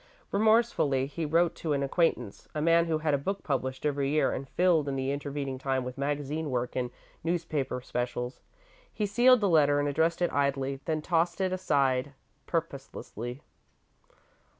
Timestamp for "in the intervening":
4.89-5.59